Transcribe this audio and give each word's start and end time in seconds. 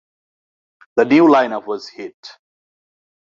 The 0.95 1.05
new 1.05 1.29
line-up 1.29 1.67
was 1.67 1.87
a 1.89 1.91
hit. 1.95 2.27